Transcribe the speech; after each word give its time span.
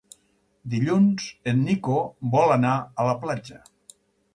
Dilluns 0.75 1.27
en 1.53 1.63
Nico 1.67 2.01
vol 2.39 2.59
anar 2.59 2.77
a 3.05 3.11
la 3.13 3.19
platja. 3.25 3.67